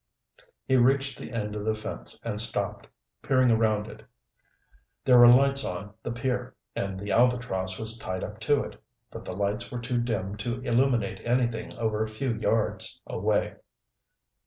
He 0.65 0.77
reached 0.77 1.19
the 1.19 1.31
end 1.31 1.55
of 1.55 1.63
the 1.63 1.75
fence 1.75 2.19
and 2.25 2.41
stopped, 2.41 2.87
peering 3.21 3.51
around 3.51 3.85
it. 3.87 4.01
There 5.05 5.19
were 5.19 5.31
lights 5.31 5.63
on 5.63 5.93
the 6.01 6.11
pier, 6.11 6.55
and 6.75 6.99
the 6.99 7.11
Albatross 7.11 7.77
was 7.77 7.99
tied 7.99 8.23
up 8.23 8.39
to 8.39 8.63
it, 8.63 8.81
but 9.11 9.25
the 9.25 9.35
lights 9.35 9.69
were 9.71 9.77
too 9.77 9.99
dim 10.01 10.37
to 10.37 10.59
illuminate 10.61 11.21
anything 11.23 11.75
over 11.77 12.01
a 12.01 12.07
few 12.07 12.33
yards 12.33 12.99
away. 13.05 13.57